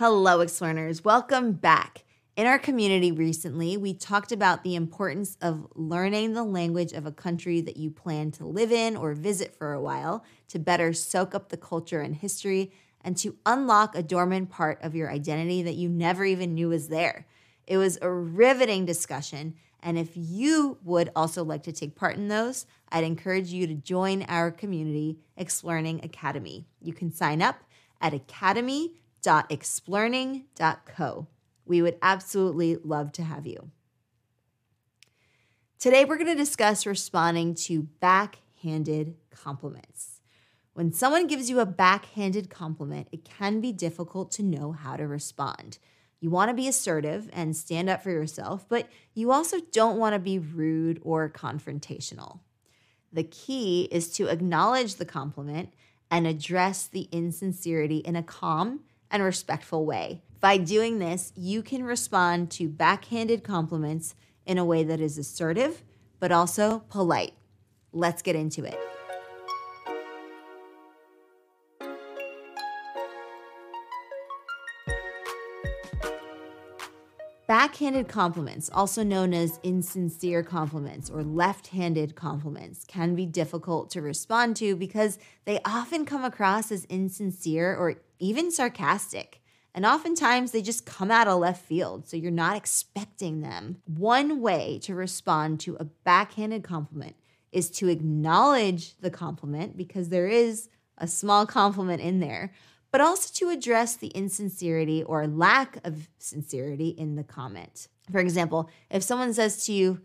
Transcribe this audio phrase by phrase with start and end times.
[0.00, 1.04] Hello, Explearners.
[1.04, 2.04] Welcome back.
[2.34, 7.12] In our community recently, we talked about the importance of learning the language of a
[7.12, 11.34] country that you plan to live in or visit for a while to better soak
[11.34, 15.74] up the culture and history and to unlock a dormant part of your identity that
[15.74, 17.26] you never even knew was there.
[17.66, 19.54] It was a riveting discussion.
[19.82, 23.74] And if you would also like to take part in those, I'd encourage you to
[23.74, 26.64] join our community, Explearning Academy.
[26.80, 27.56] You can sign up
[28.00, 28.14] at
[29.26, 31.26] academy.explearning.co.
[31.64, 33.70] We would absolutely love to have you.
[35.78, 40.20] Today, we're going to discuss responding to backhanded compliments.
[40.74, 45.06] When someone gives you a backhanded compliment, it can be difficult to know how to
[45.06, 45.78] respond.
[46.20, 50.14] You want to be assertive and stand up for yourself, but you also don't want
[50.14, 52.40] to be rude or confrontational.
[53.12, 55.72] The key is to acknowledge the compliment
[56.10, 60.22] and address the insincerity in a calm and respectful way.
[60.40, 64.14] By doing this, you can respond to backhanded compliments
[64.46, 65.82] in a way that is assertive,
[66.18, 67.34] but also polite.
[67.92, 68.78] Let's get into it.
[77.50, 84.00] Backhanded compliments, also known as insincere compliments or left handed compliments, can be difficult to
[84.00, 89.40] respond to because they often come across as insincere or even sarcastic.
[89.74, 93.78] And oftentimes they just come out of left field, so you're not expecting them.
[93.84, 97.16] One way to respond to a backhanded compliment
[97.50, 102.52] is to acknowledge the compliment because there is a small compliment in there,
[102.90, 107.88] but also to address the insincerity or lack of sincerity in the comment.
[108.10, 110.00] For example, if someone says to you,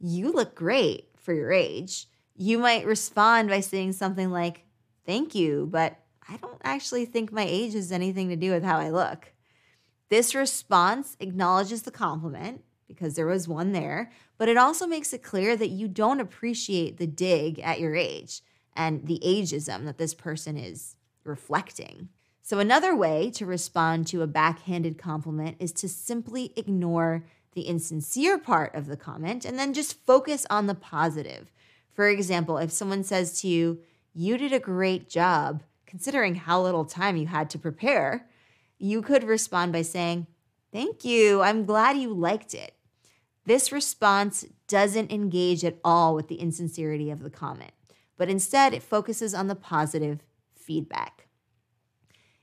[0.00, 4.64] You look great for your age, you might respond by saying something like,
[5.04, 8.78] Thank you, but I don't actually think my age has anything to do with how
[8.78, 9.32] I look.
[10.10, 15.22] This response acknowledges the compliment because there was one there, but it also makes it
[15.22, 18.42] clear that you don't appreciate the dig at your age
[18.74, 22.08] and the ageism that this person is reflecting.
[22.48, 27.22] So, another way to respond to a backhanded compliment is to simply ignore
[27.52, 31.52] the insincere part of the comment and then just focus on the positive.
[31.92, 33.80] For example, if someone says to you,
[34.14, 38.26] You did a great job, considering how little time you had to prepare,
[38.78, 40.26] you could respond by saying,
[40.72, 42.72] Thank you, I'm glad you liked it.
[43.44, 47.72] This response doesn't engage at all with the insincerity of the comment,
[48.16, 50.20] but instead it focuses on the positive
[50.54, 51.27] feedback.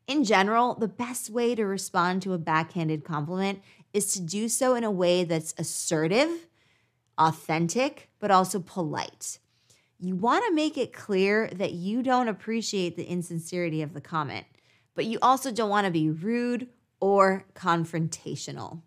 [0.08, 3.62] In general, the best way to respond to a backhanded compliment
[3.92, 6.48] is to do so in a way that's assertive,
[7.18, 9.40] authentic, but also polite.
[10.00, 14.46] You want to make it clear that you don't appreciate the insincerity of the comment,
[14.94, 16.68] but you also don't want to be rude
[17.00, 18.82] or confrontational.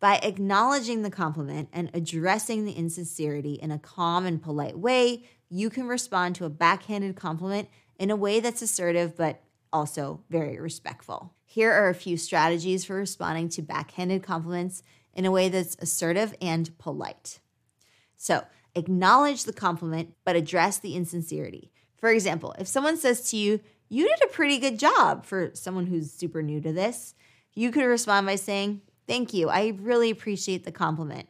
[0.00, 5.70] By acknowledging the compliment and addressing the insincerity in a calm and polite way, you
[5.70, 7.68] can respond to a backhanded compliment
[7.98, 9.43] in a way that's assertive but
[9.74, 11.34] also very respectful.
[11.44, 16.34] Here are a few strategies for responding to backhanded compliments in a way that's assertive
[16.40, 17.40] and polite.
[18.16, 21.72] So, acknowledge the compliment, but address the insincerity.
[21.96, 25.86] For example, if someone says to you, You did a pretty good job for someone
[25.86, 27.14] who's super new to this,
[27.52, 29.48] you could respond by saying, Thank you.
[29.50, 31.28] I really appreciate the compliment.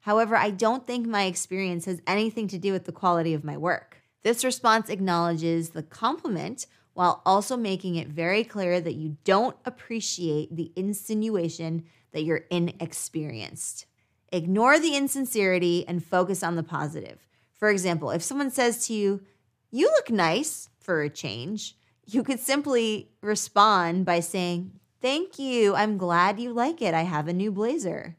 [0.00, 3.56] However, I don't think my experience has anything to do with the quality of my
[3.56, 3.98] work.
[4.22, 10.54] This response acknowledges the compliment while also making it very clear that you don't appreciate
[10.54, 13.86] the insinuation that you're inexperienced.
[14.32, 17.26] Ignore the insincerity and focus on the positive.
[17.54, 19.22] For example, if someone says to you,
[19.70, 25.74] You look nice for a change, you could simply respond by saying, Thank you.
[25.74, 26.92] I'm glad you like it.
[26.92, 28.16] I have a new blazer.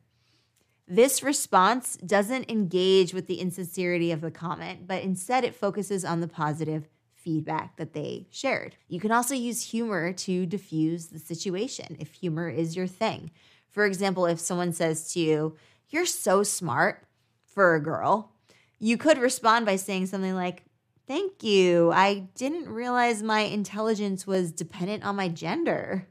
[0.87, 6.19] This response doesn't engage with the insincerity of the comment, but instead it focuses on
[6.21, 6.89] the positive
[7.23, 8.75] feedback that they shared.
[8.87, 13.31] You can also use humor to diffuse the situation if humor is your thing.
[13.69, 15.55] For example, if someone says to you,
[15.90, 17.05] You're so smart
[17.46, 18.31] for a girl,
[18.79, 20.63] you could respond by saying something like,
[21.07, 21.91] Thank you.
[21.91, 26.07] I didn't realize my intelligence was dependent on my gender.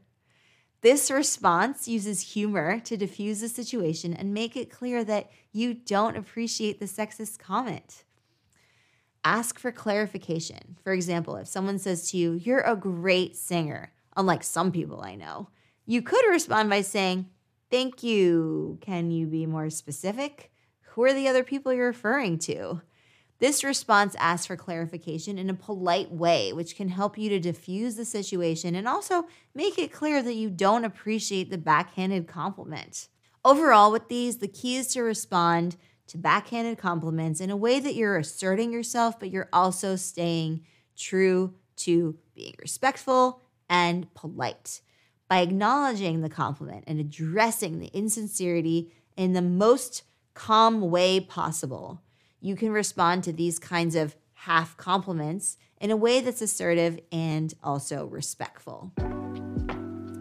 [0.81, 6.17] This response uses humor to diffuse the situation and make it clear that you don't
[6.17, 8.03] appreciate the sexist comment.
[9.23, 10.77] Ask for clarification.
[10.83, 15.15] For example, if someone says to you, You're a great singer, unlike some people I
[15.15, 15.49] know,
[15.85, 17.29] you could respond by saying,
[17.69, 18.79] Thank you.
[18.81, 20.51] Can you be more specific?
[20.81, 22.81] Who are the other people you're referring to?
[23.39, 27.95] This response asks for clarification in a polite way, which can help you to diffuse
[27.95, 29.25] the situation and also
[29.55, 33.07] make it clear that you don't appreciate the backhanded compliment.
[33.43, 35.77] Overall, with these, the key is to respond
[36.11, 40.65] to backhanded compliments in a way that you're asserting yourself, but you're also staying
[40.97, 44.81] true to being respectful and polite.
[45.29, 50.03] By acknowledging the compliment and addressing the insincerity in the most
[50.33, 52.01] calm way possible,
[52.41, 57.53] you can respond to these kinds of half compliments in a way that's assertive and
[57.63, 58.91] also respectful.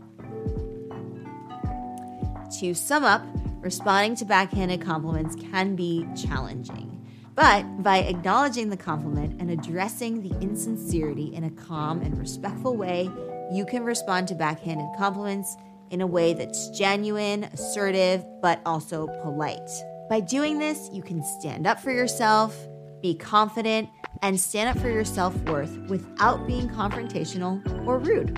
[2.59, 3.25] To sum up,
[3.61, 7.03] responding to backhanded compliments can be challenging.
[7.33, 13.09] But by acknowledging the compliment and addressing the insincerity in a calm and respectful way,
[13.51, 15.57] you can respond to backhanded compliments
[15.89, 19.69] in a way that's genuine, assertive, but also polite.
[20.11, 22.55] By doing this, you can stand up for yourself,
[23.01, 23.89] be confident,
[24.21, 28.37] and stand up for your self worth without being confrontational or rude.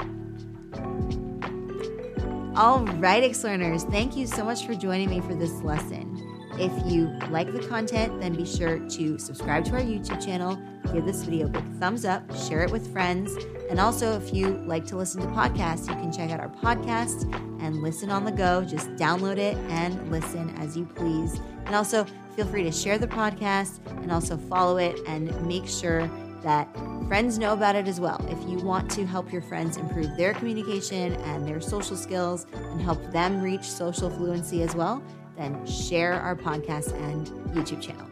[2.55, 6.17] All right, Explearners, thank you so much for joining me for this lesson.
[6.59, 10.59] If you like the content, then be sure to subscribe to our YouTube channel,
[10.93, 13.31] give this video a big thumbs up, share it with friends.
[13.69, 17.31] And also, if you like to listen to podcasts, you can check out our podcast
[17.61, 18.63] and listen on the go.
[18.63, 21.39] Just download it and listen as you please.
[21.65, 22.05] And also,
[22.35, 26.09] feel free to share the podcast and also follow it and make sure
[26.41, 26.67] that
[27.07, 28.25] friends know about it as well.
[28.29, 32.81] If you want to help your friends improve their communication and their social skills and
[32.81, 35.03] help them reach social fluency as well,
[35.37, 38.08] then share our podcast and YouTube channel.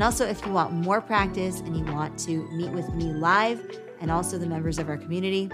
[0.00, 3.78] And also, if you want more practice and you want to meet with me live
[4.00, 5.50] and also the members of our community,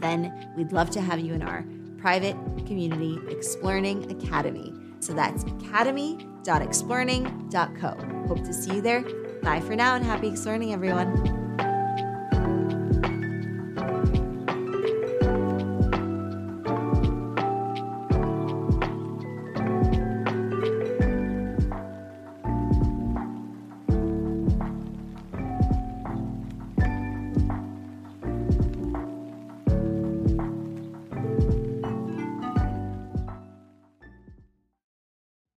[0.00, 1.64] then we'd love to have you in our
[1.96, 2.36] private
[2.66, 4.74] community, Explearning Academy.
[4.98, 8.26] So that's academy.explearning.co.
[8.28, 9.02] Hope to see you there.
[9.42, 11.39] Bye for now and happy exploring, everyone.